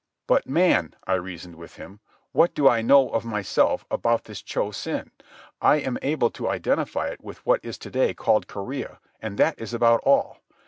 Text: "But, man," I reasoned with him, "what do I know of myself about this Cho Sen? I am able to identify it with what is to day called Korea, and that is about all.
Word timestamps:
"But, 0.25 0.47
man," 0.49 0.95
I 1.05 1.13
reasoned 1.13 1.57
with 1.57 1.75
him, 1.75 1.99
"what 2.31 2.55
do 2.55 2.67
I 2.67 2.81
know 2.81 3.09
of 3.11 3.23
myself 3.23 3.85
about 3.91 4.23
this 4.23 4.41
Cho 4.41 4.71
Sen? 4.71 5.11
I 5.61 5.75
am 5.75 5.99
able 6.01 6.31
to 6.31 6.49
identify 6.49 7.09
it 7.09 7.23
with 7.23 7.45
what 7.45 7.59
is 7.63 7.77
to 7.77 7.91
day 7.91 8.15
called 8.15 8.47
Korea, 8.47 8.99
and 9.21 9.37
that 9.37 9.61
is 9.61 9.75
about 9.75 10.01
all. 10.03 10.39